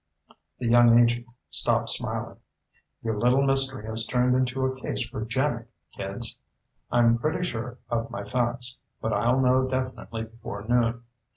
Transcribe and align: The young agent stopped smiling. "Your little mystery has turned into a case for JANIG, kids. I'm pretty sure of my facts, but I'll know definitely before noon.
The 0.57 0.65
young 0.65 0.97
agent 0.97 1.27
stopped 1.51 1.89
smiling. 1.91 2.37
"Your 3.03 3.19
little 3.19 3.43
mystery 3.43 3.85
has 3.85 4.03
turned 4.03 4.35
into 4.35 4.65
a 4.65 4.75
case 4.81 5.07
for 5.07 5.23
JANIG, 5.23 5.67
kids. 5.91 6.39
I'm 6.91 7.19
pretty 7.19 7.43
sure 7.45 7.77
of 7.87 8.09
my 8.09 8.23
facts, 8.23 8.79
but 8.99 9.13
I'll 9.13 9.39
know 9.39 9.67
definitely 9.67 10.23
before 10.23 10.63
noon. 10.67 11.03